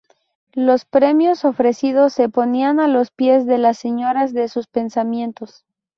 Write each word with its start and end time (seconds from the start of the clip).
Los 0.55 0.85
premios 0.85 1.45
ofrecidos 1.45 2.13
se 2.13 2.27
ponían 2.27 2.79
a 2.79 2.87
los 2.87 3.11
pies 3.11 3.45
de 3.45 3.59
las 3.59 3.77
señoras 3.77 4.33
de 4.33 4.47
sus 4.47 4.65
pensamientos. 4.65 5.63